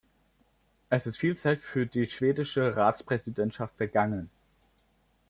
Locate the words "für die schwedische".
1.59-2.75